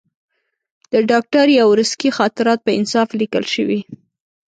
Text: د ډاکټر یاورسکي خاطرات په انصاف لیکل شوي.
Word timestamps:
د 0.91 0.93
ډاکټر 1.09 1.45
یاورسکي 1.59 2.09
خاطرات 2.17 2.59
په 2.63 2.71
انصاف 2.79 3.09
لیکل 3.21 3.43
شوي. 3.53 3.79